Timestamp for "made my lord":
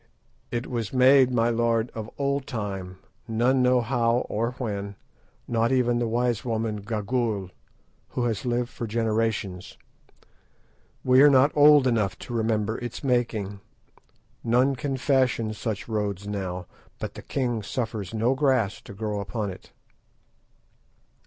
0.91-1.91